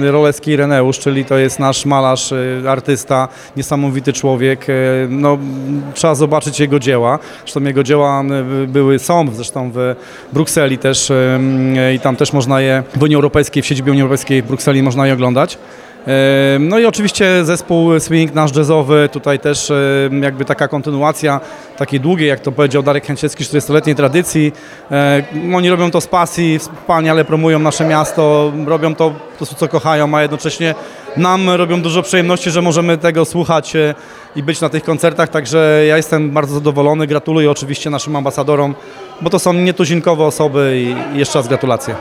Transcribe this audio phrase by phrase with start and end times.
[0.00, 4.68] Rolecki Ireneusz, czyli to jest nasz malarz, y, artysta, niesamowity człowiek.
[4.68, 5.38] y, No,
[5.94, 7.18] trzeba zobaczyć jego dzieła.
[7.40, 8.24] Zresztą jego dzieła
[8.64, 9.94] y, były, są zresztą w
[10.32, 11.12] Brukseli też
[11.94, 15.06] i tam też można je w Unii Europejskiej, w siedzibie Unii Europejskiej w Brukseli można
[15.06, 15.58] je oglądać.
[16.60, 19.72] No i oczywiście zespół swing nasz jazzowy, tutaj też
[20.22, 21.40] jakby taka kontynuacja
[21.76, 24.52] takiej długiej, jak to powiedział Darek Chęciecki, 40-letniej tradycji.
[25.54, 30.14] Oni robią to z pasji, wspaniale promują nasze miasto, robią to po prostu co kochają,
[30.14, 30.74] a jednocześnie
[31.16, 33.94] nam robią dużo przyjemności, że możemy tego słuchać e,
[34.36, 38.74] i być na tych koncertach, także ja jestem bardzo zadowolony, gratuluję oczywiście naszym ambasadorom,
[39.20, 41.94] bo to są nietuzinkowe osoby i jeszcze raz gratulacje.